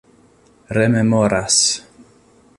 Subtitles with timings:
[0.77, 1.59] rememoras